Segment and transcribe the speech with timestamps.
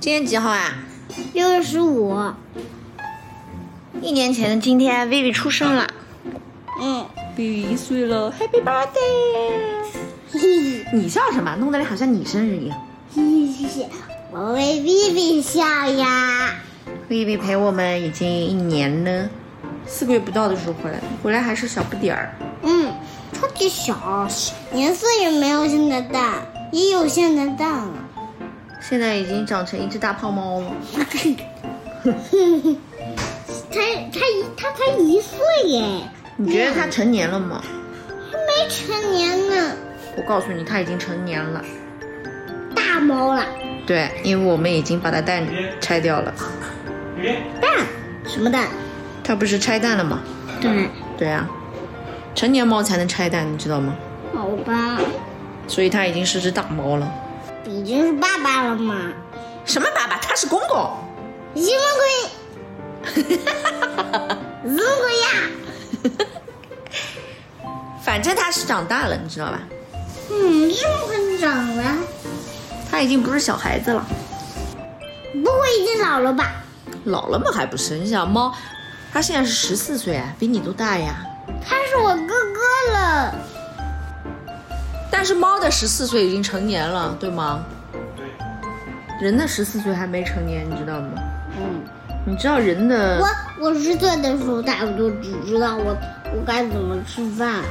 [0.00, 0.74] 今天几号啊？
[1.32, 2.16] 六月十五。
[4.00, 5.88] 一年前的今天，Vivi 出生了。
[6.80, 7.04] 嗯
[7.36, 8.94] ，Vivi 一岁了，Happy birthday！
[10.30, 11.56] 嘿嘿，你笑什么？
[11.56, 12.80] 弄得好像你生日一样。
[14.30, 16.54] 我为 Vivi 笑呀。
[17.10, 19.28] Vivi 陪我们已经一年了，
[19.84, 22.32] 四个月不到的时候回来的，回来还是小不点儿。
[22.62, 22.92] 嗯，
[23.32, 24.28] 超级小，
[24.72, 28.07] 颜色也没有现在淡，也有现在淡了。
[28.80, 30.72] 现在已经长成一只大胖猫了。
[33.70, 33.80] 他
[34.12, 36.02] 他一他才一岁耶，
[36.36, 37.62] 你觉得它成年了吗？
[38.30, 39.76] 还没成年呢，
[40.16, 41.62] 我告诉你，它已经成年了。
[42.74, 43.44] 大猫了。
[43.86, 45.46] 对，因为我们已经把它蛋
[45.80, 46.32] 拆掉了。
[47.60, 47.86] 蛋？
[48.24, 48.68] 什么蛋？
[49.24, 50.20] 它不是拆蛋了吗？
[50.60, 50.88] 对。
[51.18, 51.48] 对啊，
[52.34, 53.94] 成年猫才能拆蛋，你知道吗？
[54.34, 55.00] 好吧。
[55.66, 57.12] 所以它已经是只大猫了。
[57.68, 59.12] 已经是爸爸了吗？
[59.66, 60.16] 什么爸爸？
[60.18, 60.90] 他是公公。
[61.54, 63.38] 什么鬼？
[64.62, 65.28] 什么鬼呀？
[68.02, 69.60] 反正他是长大了，你知道吧？
[70.30, 71.96] 嗯，这么快就长了？
[72.90, 74.02] 他已经不是小孩子了。
[75.44, 76.54] 不会已经老了吧？
[77.04, 77.98] 老了嘛还不是？
[77.98, 78.54] 你想猫，
[79.12, 81.22] 它现在是十四岁，比你都大呀。
[81.66, 83.34] 他是我哥哥了。
[85.18, 87.66] 但是猫的十四岁已经成年了，对吗？
[88.14, 88.24] 对。
[89.20, 91.08] 人的十四岁还没成年，你知道吗？
[91.58, 91.82] 嗯。
[92.24, 93.18] 你知道人的？
[93.20, 93.26] 我
[93.64, 95.86] 我十岁的时候，差不多只知道我
[96.32, 97.64] 我该怎么吃饭。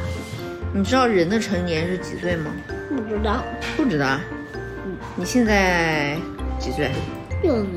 [0.74, 2.52] 你知道人的成年是几岁吗？
[2.90, 3.42] 不知道。
[3.78, 4.20] 不知道。
[4.86, 4.98] 嗯。
[5.16, 6.18] 你现在
[6.60, 6.92] 几岁？
[7.42, 7.70] 六岁。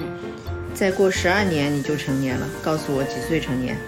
[0.75, 2.45] 再过十二年你就成年了。
[2.61, 3.79] 告诉我几岁成年？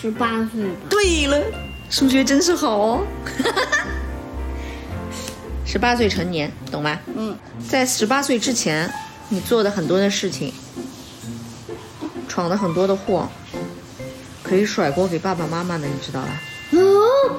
[0.00, 0.86] 十八岁吧。
[0.88, 1.42] 对了，
[1.90, 3.06] 数学真是好哦。
[5.66, 6.98] 十八岁成年，懂吗？
[7.16, 7.36] 嗯。
[7.68, 8.90] 在十八岁之前，
[9.28, 10.52] 你做的很多的事情，
[12.28, 13.28] 闯的很多的祸，
[14.42, 16.28] 可以甩锅给爸爸妈妈的，你知道吧？
[16.72, 17.34] 哦。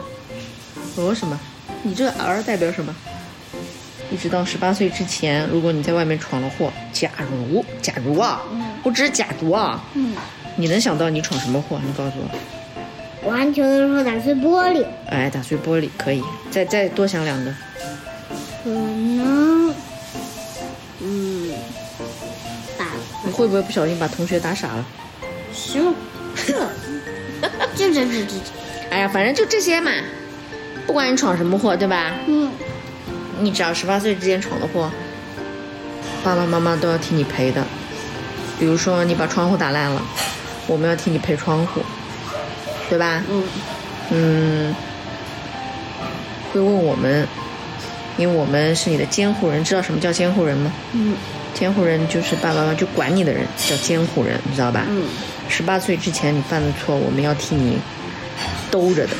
[0.98, 1.40] 哦什么？
[1.82, 2.94] 你这个儿代表什么？
[4.12, 10.16] 一直到十八岁之前，如果你在外面闯了祸，假如假如啊，嗯、我只是假如啊，嗯，
[10.60, 11.80] 你能想到你闯什么祸？
[11.86, 13.30] 你告诉我。
[13.30, 14.86] 玩球的时候打碎玻璃。
[15.08, 16.22] 哎，打碎玻璃可以，
[16.52, 17.50] 再再多想两个。
[18.62, 19.74] 可能，
[21.00, 21.54] 嗯，
[22.78, 22.86] 打。
[23.24, 24.86] 你会不会不小心把同学打傻了？
[25.54, 25.96] 行，
[26.36, 26.54] 这，
[27.78, 28.34] 这这这这。
[28.92, 29.92] 哎呀，反正就这些嘛，
[30.86, 32.12] 不管你闯什么祸，对吧？
[32.28, 32.52] 嗯。
[33.40, 34.92] 你只要十八岁之前闯的祸，
[36.22, 37.64] 爸爸妈妈都要替你赔的。
[38.60, 40.02] 比如说你把窗户打烂了，
[40.70, 41.82] 我们要替你赔窗户，
[42.90, 43.22] 对吧？
[43.30, 43.44] 嗯。
[44.12, 44.76] 嗯。
[46.54, 47.28] 会问我们，
[48.18, 50.72] 因为我们是你的监护人，知道什么叫监护人吗？
[50.94, 51.16] 嗯。
[51.54, 54.86] 监护人就是爸爸妈妈就管你的人，叫监护人，你知道吧？
[54.88, 55.04] 嗯。
[55.50, 57.80] 十八岁之前你犯的错，我们要替你
[58.70, 59.14] 兜着的。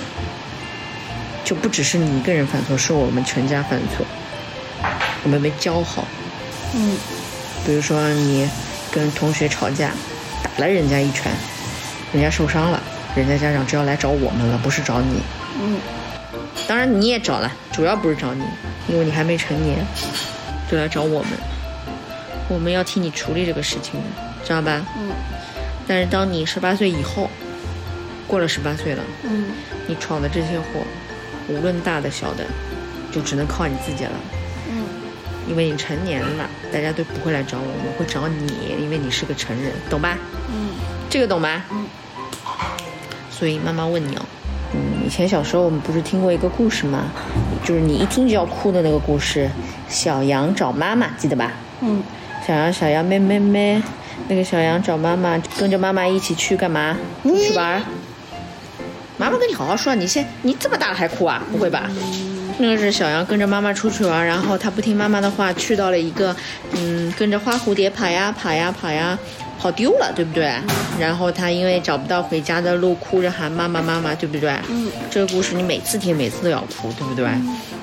[1.44, 4.06] 就不只是你一个人犯错，是我们全家犯错，
[5.24, 6.08] 我们没教好。
[6.76, 6.96] 嗯，
[7.66, 8.48] 比如说你
[8.92, 9.92] 跟同学吵架，
[10.60, 11.32] 打了人家一拳，
[12.12, 12.84] 人家受伤了，
[13.16, 15.22] 人家家长就要来找我们了，不是找你。
[15.62, 15.80] 嗯，
[16.68, 18.44] 当然你也找了，主要不是找你，
[18.90, 19.78] 因为你还没成年，
[20.70, 21.32] 就来找我们。
[22.50, 24.86] 我们要替你处理这个事情的，知道吧？
[24.98, 25.10] 嗯。
[25.88, 27.30] 但是当你十八岁以后，
[28.28, 29.46] 过了十八岁了，嗯，
[29.88, 30.86] 你闯的这些祸。
[31.48, 32.44] 无论大的小的，
[33.14, 34.12] 就只能靠你自己了。
[35.50, 40.18] 嗯，因为你成年了，大家都不会来找我们，会找你，因为你是个成人，懂吧？
[40.50, 40.70] 嗯，
[41.10, 41.66] 这个懂吧？
[41.72, 41.86] 嗯。
[43.32, 44.22] 所以妈妈问你哦，
[44.74, 47.12] 嗯，以前小时候我们不是听过一个故事吗？
[47.64, 49.50] 就是你一听就要哭的那个故事，
[49.88, 51.52] 小羊找妈妈，记得吧？
[51.82, 52.04] 嗯。
[52.46, 53.82] 小羊，小羊，咩咩咩，
[54.28, 56.98] 那个小羊找妈妈，跟着妈妈一起去干嘛？
[57.24, 57.82] 去玩。
[59.18, 61.44] 妈妈跟你好好说，你先你这么大了还哭啊？
[61.52, 61.90] 不会吧？
[62.62, 66.36] 那个是小羊跟着妈妈出去玩，然后它不听妈妈的话，去到了一个，
[66.74, 69.18] 嗯，跟着花蝴蝶跑呀跑呀跑呀，
[69.58, 70.54] 跑丢了，对不对？
[71.00, 74.52] 然后它因为找不到回家的路，哭着喊妈妈妈妈，对不对？
[74.70, 74.92] 嗯。
[75.10, 77.28] 这个故事你每次听每次都要哭，对不对？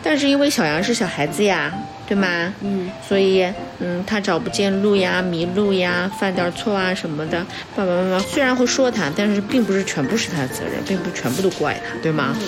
[0.02, 1.72] 但是因为小羊是小孩子呀，
[2.06, 2.52] 对吗？
[2.60, 2.90] 嗯。
[3.08, 7.38] 所以，嗯，他找不见路呀，迷路呀，犯点错啊什么的，
[7.74, 12.36] 爸爸妈妈虽然会说他，但是并不是全部是他的责任，并不全部都怪他，对吗？
[12.38, 12.46] 嗯。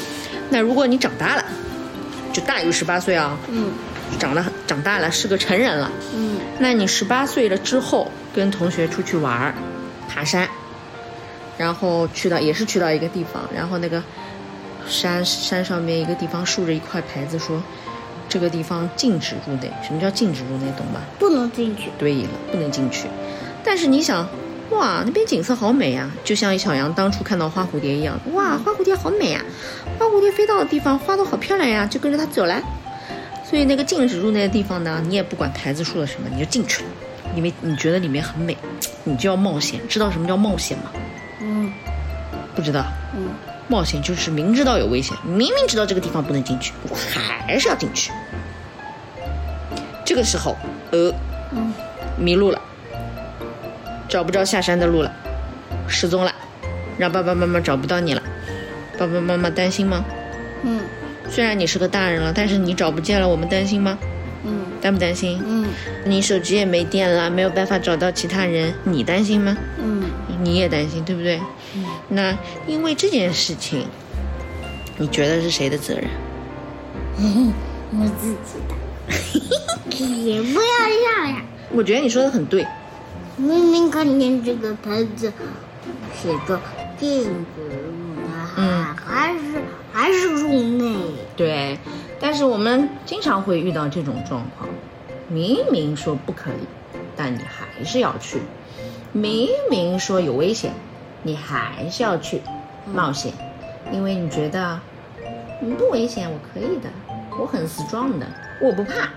[0.51, 1.45] 那如果你长大了，
[2.33, 3.71] 就大于十八岁啊，嗯，
[4.19, 9.55] 长得长大了是个成人了，嗯，那你十八岁了之后跟同学出去玩，
[10.09, 10.49] 爬山，
[11.57, 14.03] 然后去到也是去到一个地方，然后那个
[14.87, 17.63] 山山上面一个地方竖着一块牌子说，
[18.29, 19.73] 这个地方禁止入内。
[19.83, 20.73] 什么叫禁止入内？
[20.77, 21.01] 懂吧？
[21.19, 21.91] 不能进去。
[21.99, 23.09] 对了，不能进去。
[23.65, 24.29] 但是你想，
[24.71, 29.43] 哇，那边景色好美呀，就像小羊当初看到花蝴蝶一样，哇，花蝴蝶好美呀，
[29.99, 32.61] 花蝴蝶飞到的地方，花都好漂亮呀，就跟着它走了。
[33.49, 36.91] 所以那个禁止入内的地方呢，你也不管牌子说了什么，你就进去了，
[37.35, 38.57] 因为你觉得里面很美，
[39.05, 39.81] 你就要冒险。
[39.89, 40.91] 知道什么叫冒险吗？
[41.41, 41.73] 嗯
[42.55, 42.85] 不知道。
[43.17, 43.31] 嗯，
[43.69, 48.13] 冒险就是明知道有危险，明明知道这个地方不能进去，我还是要进去。
[50.05, 50.55] 这个时候，
[50.91, 51.11] 呃，
[51.53, 51.73] 嗯
[52.19, 52.61] 迷路了，
[54.09, 55.13] 找不着下山的路了，
[55.87, 56.33] 失踪了，
[56.99, 58.23] 让爸爸妈妈找不到你了，
[58.99, 60.05] 爸爸妈妈担心吗？
[60.65, 60.81] 嗯
[61.31, 63.99] 虽然你是个大人了，但是你找不见了，我们担心吗？
[64.45, 65.39] 嗯担不担心？
[65.47, 65.67] 嗯
[66.07, 69.57] 你手机也没电了，没有办法找到其他人，你担心吗？
[69.79, 70.05] 嗯
[70.41, 71.39] 你也担心，对不对？
[71.77, 72.35] 嗯那
[72.67, 73.87] 因为这件事情，
[74.97, 76.05] 你觉得是谁的责任？
[77.19, 77.53] 嗯，
[78.01, 78.75] 我自己的。
[79.99, 82.67] 也不要这样，我觉得你说的很对。
[83.39, 85.33] 明明看见这个牌子
[86.21, 86.61] 写着
[86.99, 88.23] 禁止入内，
[88.57, 89.63] 嗯还是
[89.93, 90.97] 还是入内。
[91.37, 91.79] 对，
[92.19, 94.69] 但是我们经常会遇到这种状况，
[95.29, 98.39] 明明说不可以，但你还是要去；
[99.13, 100.73] 明明说有危险，
[101.23, 102.43] 你还是要去
[102.93, 103.33] 冒险，
[103.93, 104.81] 因为你觉得
[105.79, 106.91] 不危险，我可以的，
[107.41, 108.27] 我很 strong 的，
[108.61, 109.09] 我不怕。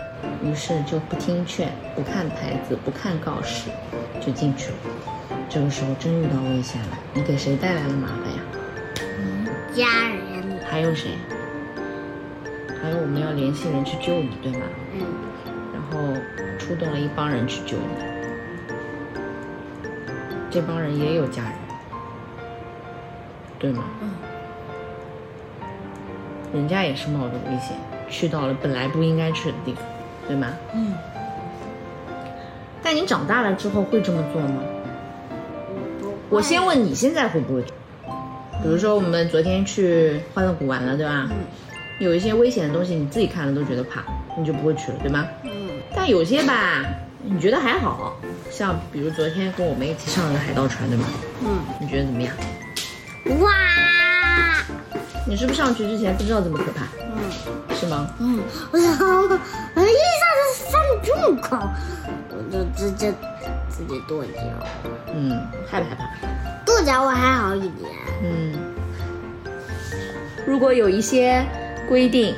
[0.43, 3.71] 于是就不听劝，不看牌子，不看告示，
[4.21, 4.77] 就进去了。
[5.49, 8.39] 这个时候真遇到危险了，你给谁带来了麻烦呀？
[9.73, 11.11] 家人，还有谁？
[12.81, 14.59] 还有我们要联系人去救你，对吗？
[14.93, 15.01] 嗯
[15.73, 16.13] 然后
[16.57, 17.83] 出动了一帮人去救你，
[20.49, 21.53] 这帮人也有家人，
[23.59, 23.83] 对吗？
[24.01, 24.09] 嗯
[26.53, 27.77] 人家也是冒着危险
[28.09, 29.83] 去到了本来不应该去的地方，
[30.27, 30.47] 对吗？
[30.73, 30.93] 嗯，
[32.83, 34.61] 但你长大了之后会这么做吗？
[36.29, 37.61] 我先问你现在会不会？
[38.63, 41.27] 比如说我们昨天去欢乐谷玩了，对吧？
[41.29, 41.37] 嗯
[41.99, 44.03] 有一些危险的东西你自己看了都觉得怕，
[44.35, 45.27] 你就不会去了，对吗？
[45.43, 46.83] 嗯但有些吧，
[47.23, 48.15] 你觉得还好，
[48.49, 51.05] 像比如昨天跟我们一起上了个海盗船，对吗？
[51.43, 52.33] 嗯，你觉得怎么样？
[53.39, 53.51] 哇，
[55.27, 58.09] 你是不是上去之前不知道这么可怕，嗯是吗？
[58.19, 58.39] 嗯，
[58.71, 59.05] 我操，
[59.75, 60.25] 我一下
[60.55, 61.69] 子上这么高，
[62.51, 63.13] 我就直接
[63.69, 64.39] 自己跺脚，
[65.13, 65.31] 嗯，
[65.69, 66.05] 害不害怕？
[66.65, 67.89] 跺脚我还好一点。
[68.23, 68.53] 嗯，
[70.45, 71.45] 如果有一些
[71.87, 72.35] 规定，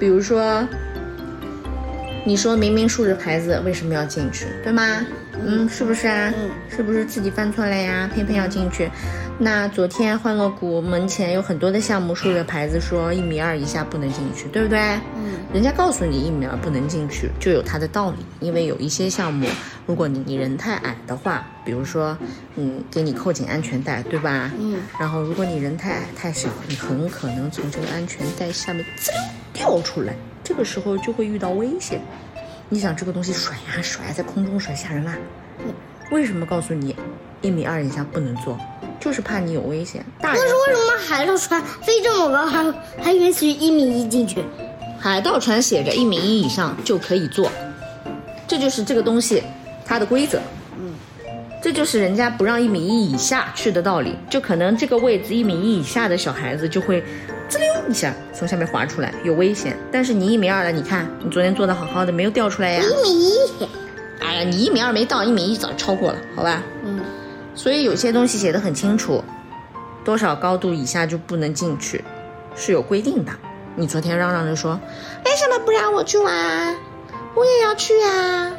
[0.00, 0.66] 比如说，
[2.24, 5.06] 你说明明竖着牌子，为什么要进去，对吗？
[5.44, 6.32] 嗯，是不是啊？
[6.36, 8.10] 嗯是不是自己犯错了呀？
[8.12, 8.90] 偏偏要进去？
[9.44, 14.78] 那昨天欢乐谷门前有很多的项目竖着牌子说一米二以下不能进去，对不对？
[15.16, 18.18] 嗯人家告诉你一米二不能进去，就有它的道理。
[18.38, 19.48] 因为有一些项目，
[19.84, 22.16] 如果你你人太矮的话，比如说，
[22.54, 24.52] 嗯，给你扣紧安全带，对吧？
[24.60, 29.20] 嗯然后如果你人太矮太小，你很可能从这个安全带下面滋溜
[29.52, 32.00] 掉出来，这个时候就会遇到危险。
[32.68, 35.16] 你想这个东西甩呀甩，在空中甩吓人啦。
[36.12, 36.94] 为什么告诉你
[37.40, 38.56] 一米二以下不能坐？
[39.02, 40.04] 就是怕你有危险。
[40.20, 42.72] 大人但是为什么海盗船飞这么高，还
[43.02, 44.44] 还允许一米一进去？
[45.00, 47.50] 海盗船写着一米一以上就可以坐，
[48.46, 49.42] 这就是这个东西
[49.84, 50.38] 它的规则。
[50.78, 50.94] 嗯，
[51.60, 54.14] 这就是人家不让一米一以下去的道理。
[54.30, 57.02] 就可能这个位置一米一以下的小孩子就会
[57.48, 59.76] 滋溜一下从下面滑出来，有危险。
[59.90, 62.84] 但是你一米二了，你看你昨天坐的好好的，没有掉出来呀。
[62.84, 63.32] 一米一。
[64.20, 66.62] 哎呀，你一米二没到，一米一早就超过了，好吧？
[66.84, 67.00] 嗯
[67.54, 69.22] 所以有些东西写的很清楚，
[70.04, 72.04] 多少高度以下就不能进去，
[72.56, 73.32] 是有规定的。
[73.76, 74.78] 你昨天嚷嚷着说，
[75.24, 76.76] 为什么不让我去玩？
[77.34, 78.52] 我也要去啊！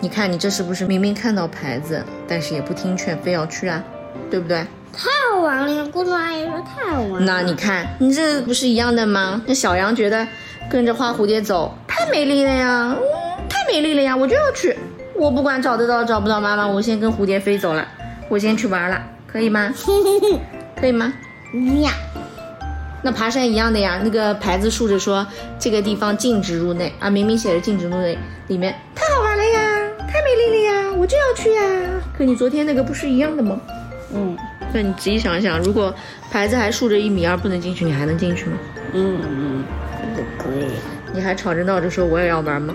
[0.00, 3.82] 你看你这是不是明明看到牌子，但是也不听劝，非要去啊？
[4.30, 4.58] 对不对？
[4.92, 7.20] 太好玩了，公主阿姨说太好玩了。
[7.20, 9.40] 那你看，你这不是一样的吗？
[9.46, 10.26] 那小羊觉得
[10.70, 14.76] 跟着花蝴蝶走太美丽了呀，嗯，太美丽了呀，我就要去。
[15.14, 17.86] 我不管找得到找不到妈妈，我先跟蝴蝶飞走了，
[18.28, 19.72] 我先去玩了，可以吗？
[20.80, 21.12] 可以吗？
[21.82, 21.92] 呀，
[23.02, 25.26] 那爬山一样的呀，那个牌子竖着说
[25.58, 28.18] 这个地方禁止入内啊，明明写着禁止入内，
[28.48, 29.60] 里面太好玩了呀，
[30.06, 31.62] 太美丽了呀，我就要去呀。
[32.16, 33.58] 可你昨天那个不是一样的吗？
[34.14, 34.36] 嗯
[34.72, 35.94] 那你仔细想想，如果
[36.30, 38.58] 牌子还竖着一米二不能进去，你还能进去吗？
[38.92, 39.64] 嗯嗯，
[40.14, 40.68] 不可以。
[41.14, 42.74] 你还吵着闹着说我也要玩吗？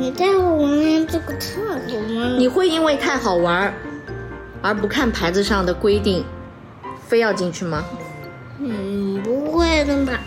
[0.00, 1.74] 你带我玩这个太好
[2.16, 2.40] 玩。
[2.40, 3.70] 你会因为太好玩
[4.62, 6.24] 而不看牌子上的规定，
[7.06, 7.84] 非要进去吗？
[8.60, 10.18] 嗯，不会的吧？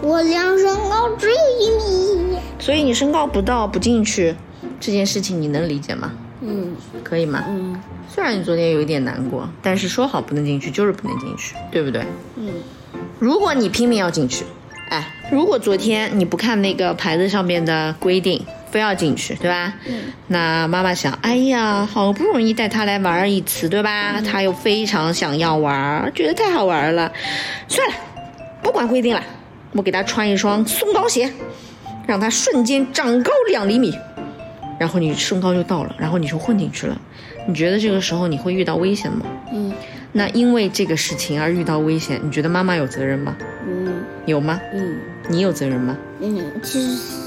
[0.00, 2.62] 我量身高只有一米一。
[2.62, 4.32] 所以你身高不到不进去，
[4.78, 6.12] 这件事情你能理解吗？
[6.42, 7.42] 嗯可以吗？
[7.48, 7.76] 嗯
[8.08, 12.04] 虽然你昨天有一点难过，但是说好不能进去就是不能进去，对不对？
[12.36, 12.48] 嗯
[13.18, 14.44] 如果你拼命要进去，
[14.88, 18.44] 哎，如果昨天你不看那个牌子上面的规定，
[18.76, 19.72] 非要进去，对吧？
[19.88, 24.20] 嗯那妈妈想，哎呀，好不容易带他来玩一次，对吧？
[24.20, 27.10] 他又非常想要玩，觉得太好玩了，
[27.68, 27.94] 算了，
[28.62, 29.22] 不管规定了，
[29.72, 31.32] 我给他穿一双松糕鞋，
[32.06, 33.98] 让他瞬间长高两厘米，
[34.78, 37.00] 然后你身高就到了，然后你就混进去了。
[37.48, 39.24] 你觉得这个时候你会遇到危险吗？
[39.54, 39.72] 嗯
[40.12, 43.34] 那因为这个事情而遇到危险，你觉得妈妈有责任吗？
[43.66, 44.60] 嗯有吗？
[44.74, 45.96] 嗯你有责任吗？
[46.20, 47.25] 嗯，其实有。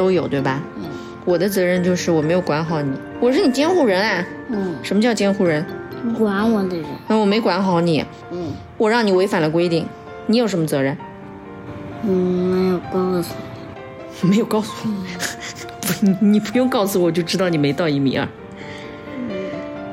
[0.00, 0.62] 都有，对吧？
[0.78, 0.84] 嗯
[1.26, 2.90] 我的责任就是我没有管好你，
[3.20, 4.26] 我是你监护人啊。
[4.48, 5.62] 嗯，什么叫监护人？
[6.16, 6.86] 管我的人。
[7.08, 8.02] 那我没管好你，
[8.32, 9.86] 嗯我让你违反了规定，
[10.26, 10.96] 你有什么责任？
[12.04, 13.34] 嗯，没有告诉
[14.26, 14.94] 没有告诉你，
[15.82, 18.26] 不，你你不用告诉我，我就知道你没到一米二。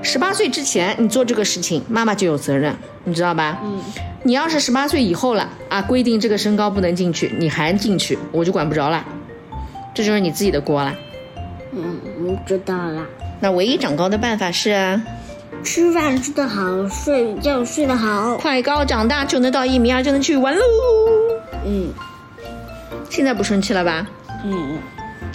[0.02, 2.74] 十八岁之前你做这个事情，妈妈就有责任，
[3.04, 3.60] 你知道吧？
[3.62, 3.82] 嗯
[4.24, 9.06] 你要是十八岁以后了啊，规定这个身高不能进去，你还进去，我就管不着了，
[9.98, 10.96] 这就是你自己的锅啦。
[11.74, 13.04] 嗯，我知道了。
[13.40, 15.02] 那唯一长高的办法是啊，
[15.64, 18.38] 吃饭吃得好，睡觉睡得好。
[18.38, 20.62] 快高长大就能到一米二，就能去玩喽。
[21.66, 21.92] 嗯
[23.10, 24.06] 现在不生气了吧？
[24.46, 24.78] 嗯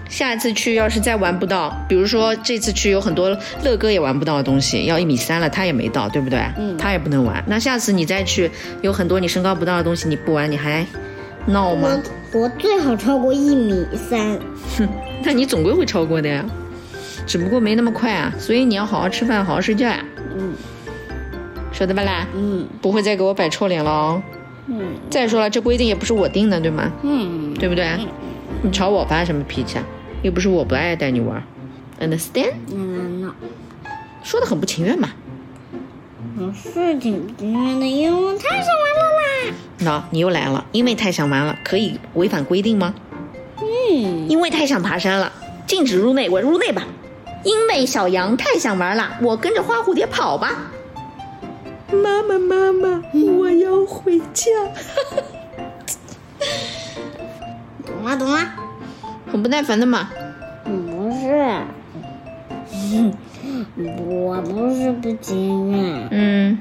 [0.09, 6.39] 下一次去要是再玩不到，比如说这次去有很多乐哥也玩不到的东西，要一米三了他也没到，对不对？
[6.57, 7.43] 嗯他也不能玩。
[7.49, 8.49] 那下次你再去，
[8.81, 10.87] 有很多你身高不到的东西你不玩，你还
[11.47, 12.01] 闹吗？
[12.33, 14.39] 我我最好超过一米三。
[14.79, 14.89] 哼，
[15.23, 16.45] 那你总归会超过的呀，
[17.27, 18.33] 只不过没那么快啊。
[18.39, 20.05] 所以你要好好吃饭，好好睡觉呀，
[20.37, 20.55] 嗯
[21.73, 22.27] 晓得吧啦？
[22.35, 24.23] 嗯不会再给我摆臭脸了哦。
[24.67, 26.91] 嗯再说了，这规定也不是我定的，对吗？
[27.03, 27.87] 嗯对不对？
[28.63, 29.85] 你朝我发什么脾气啊？
[30.23, 31.43] 又不是我不爱带你玩
[32.01, 32.53] ，understand？
[32.73, 33.35] 嗯，那
[34.23, 35.09] 说的很不情愿嘛。
[36.39, 38.92] 我是挺不情愿的，因为太想玩。
[39.79, 42.95] 那你又来了，因为太想玩了，可以违反规定吗？
[43.59, 45.33] 嗯因为太想爬山了，
[45.67, 46.83] 禁止入内，我入内吧。
[47.45, 50.71] 因为小羊太想玩了，我跟着花蝴蝶跑吧。
[51.91, 54.51] 妈妈，妈妈，我要回家。
[57.85, 58.39] 懂了懂了。
[59.31, 60.09] 很不耐烦的嘛。
[60.65, 61.61] 不是，
[64.07, 66.59] 我不是不情愿，嗯，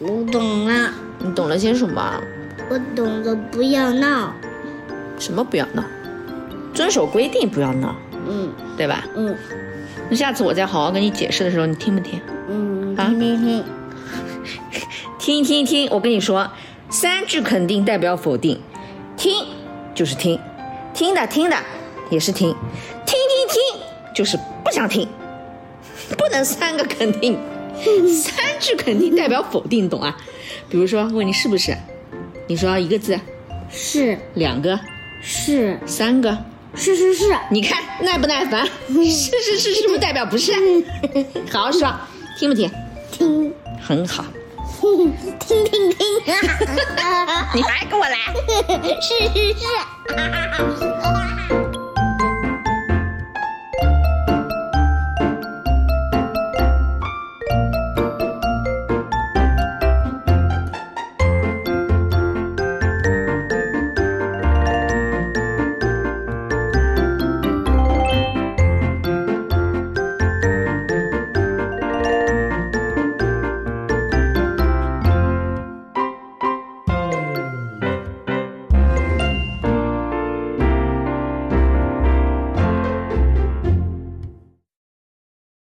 [0.00, 0.92] 我懂了，
[1.24, 2.20] 你懂了些什么？
[2.68, 4.32] 我懂了不要闹。
[5.18, 5.84] 什么不要闹？
[6.74, 7.94] 遵守规定，不要闹，
[8.26, 9.04] 嗯对吧？
[9.14, 9.36] 嗯
[10.08, 12.20] 那下次我再好好跟你解释的时候，你听不听？
[12.48, 13.64] 嗯，啊听听听，
[15.18, 16.50] 听听 听，我跟你说，
[16.90, 18.58] 三句肯定代表否定，
[19.16, 19.46] 听
[19.94, 20.38] 就是听，
[20.94, 21.56] 听的听的
[22.10, 22.48] 也是听，
[23.06, 23.80] 听听听
[24.14, 25.06] 就是不想听，
[26.18, 27.38] 不能三个肯定，
[28.08, 30.16] 三句肯定代表否定，懂啊？
[30.72, 31.76] 比如说问你是不是，
[32.46, 33.20] 你说一个字，
[33.70, 34.80] 是两个，
[35.20, 36.34] 是三个，
[36.74, 38.66] 是是是，你看耐不耐烦？
[38.88, 40.50] 是是是，是不是代表不是？
[41.52, 41.94] 好好说，
[42.38, 42.70] 听不听？
[43.10, 43.52] 听
[43.82, 44.24] 很好，
[44.80, 45.14] 听
[45.66, 46.06] 听听，
[47.54, 48.16] 你还跟我来？
[49.02, 49.66] 是 是是。